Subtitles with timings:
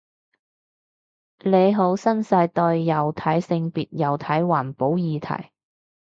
[1.43, 5.51] 你好新世代，又睇性別又睇環保議題